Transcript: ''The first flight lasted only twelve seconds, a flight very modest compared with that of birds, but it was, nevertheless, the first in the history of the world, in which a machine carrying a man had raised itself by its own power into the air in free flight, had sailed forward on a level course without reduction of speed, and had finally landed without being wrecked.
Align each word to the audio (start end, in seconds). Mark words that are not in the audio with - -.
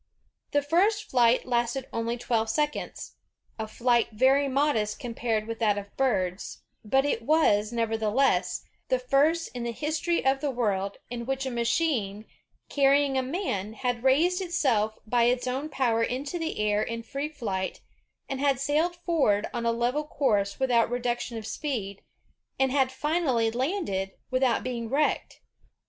''The 0.51 0.65
first 0.65 1.11
flight 1.11 1.45
lasted 1.45 1.85
only 1.93 2.17
twelve 2.17 2.49
seconds, 2.49 3.17
a 3.59 3.67
flight 3.67 4.07
very 4.13 4.47
modest 4.47 4.97
compared 4.99 5.45
with 5.45 5.59
that 5.59 5.77
of 5.77 5.95
birds, 5.95 6.63
but 6.83 7.05
it 7.05 7.21
was, 7.21 7.71
nevertheless, 7.71 8.63
the 8.87 8.97
first 8.97 9.49
in 9.53 9.61
the 9.61 9.71
history 9.71 10.25
of 10.25 10.41
the 10.41 10.49
world, 10.49 10.97
in 11.11 11.27
which 11.27 11.45
a 11.45 11.51
machine 11.51 12.25
carrying 12.67 13.15
a 13.15 13.21
man 13.21 13.73
had 13.73 14.01
raised 14.03 14.41
itself 14.41 14.97
by 15.05 15.25
its 15.25 15.45
own 15.45 15.69
power 15.69 16.01
into 16.01 16.39
the 16.39 16.57
air 16.59 16.81
in 16.81 17.03
free 17.03 17.29
flight, 17.29 17.81
had 18.27 18.59
sailed 18.59 18.95
forward 18.95 19.47
on 19.53 19.67
a 19.67 19.71
level 19.71 20.03
course 20.03 20.59
without 20.59 20.89
reduction 20.89 21.37
of 21.37 21.45
speed, 21.45 22.01
and 22.59 22.71
had 22.71 22.91
finally 22.91 23.51
landed 23.51 24.13
without 24.31 24.63
being 24.63 24.89
wrecked. 24.89 25.41